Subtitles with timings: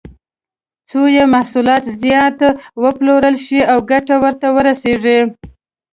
[0.89, 2.37] څو یې محصولات زیات
[2.83, 5.19] وپلورل شي او ګټه ورته ورسېږي.